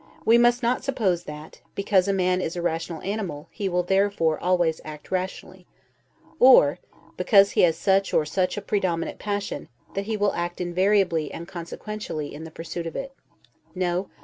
[0.25, 4.39] We must not suppose that, because a man is a rational animal, he will therefore
[4.43, 5.67] always act rationally;
[6.39, 6.79] or,
[7.17, 11.47] because he has such or such a predominant passion, that he will act invariably and
[11.47, 13.13] consequentially in the pursuit of it.
[13.75, 14.09] No.